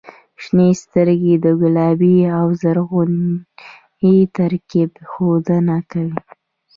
•شنې 0.43 0.69
سترګې 0.83 1.33
د 1.45 1.47
ګلابي 1.61 2.17
او 2.39 2.47
زرغوني 2.61 4.17
ترکیب 4.37 4.91
ښودنه 5.11 5.77
کوي. 5.91 6.19